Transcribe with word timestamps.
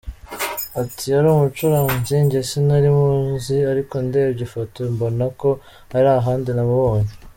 Ati 0.81 1.05
“Yari 1.13 1.27
umucuranzi, 1.31 2.15
njye 2.25 2.39
sinari 2.49 2.89
muzi 2.97 3.57
ariko 3.71 3.95
ndebye 4.05 4.41
ifoto 4.47 4.79
mbona 4.93 5.25
ko 5.39 5.49
hari 5.93 6.07
ahandi 6.19 6.49
namubonye. 6.57 7.11